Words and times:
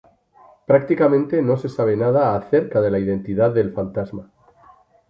Prácticamente 0.65 1.43
no 1.43 1.57
se 1.57 1.69
sabe 1.69 1.95
nada 1.95 2.35
acerca 2.35 2.81
de 2.81 2.89
la 2.89 2.97
identidad 2.97 3.53
del 3.53 3.71
Fantasma. 3.71 4.31